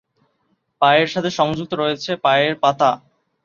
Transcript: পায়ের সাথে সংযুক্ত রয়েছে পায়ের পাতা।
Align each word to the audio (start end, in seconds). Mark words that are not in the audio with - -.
পায়ের 0.81 1.07
সাথে 1.07 1.29
সংযুক্ত 1.39 1.73
রয়েছে 1.73 2.11
পায়ের 2.25 2.53
পাতা। 2.63 2.89